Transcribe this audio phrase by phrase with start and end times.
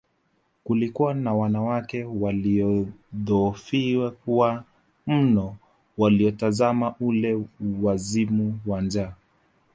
[0.63, 4.63] Kulikuwa na wanawake waliodhoofiwa
[5.07, 5.55] mno
[5.97, 7.45] waliotazama ule
[7.81, 9.13] wazimu wa njaa